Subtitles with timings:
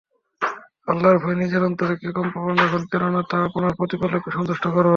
[0.87, 4.89] আল্লাহর ভয়ে নিজের অন্তরকে কম্পমান রাখুন, কেননা তা আপনার প্রতিপালককে সন্তুষ্ট করবে।